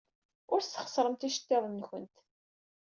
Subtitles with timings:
[0.53, 2.15] Ur tesxeṣremt iceḍḍiḍen-nwent.